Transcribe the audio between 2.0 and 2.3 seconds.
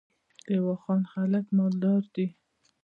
دي